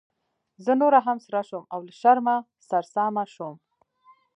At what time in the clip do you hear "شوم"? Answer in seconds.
1.49-1.63, 3.33-3.55